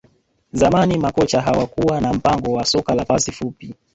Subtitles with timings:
[0.53, 3.75] Zamani makocha hawakuwa na mpango wa soka la pasi fupi